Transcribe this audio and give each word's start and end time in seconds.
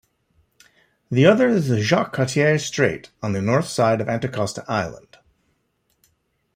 The 1.11 1.27
other 1.27 1.47
is 1.49 1.67
the 1.67 1.79
Jacques 1.79 2.13
Cartier 2.13 2.57
Strait 2.57 3.11
on 3.21 3.33
the 3.33 3.41
north 3.43 3.67
side 3.67 4.01
of 4.01 4.07
Anticosti 4.07 4.63
Island. 4.67 5.17